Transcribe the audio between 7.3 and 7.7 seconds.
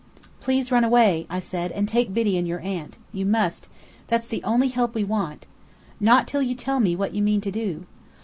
to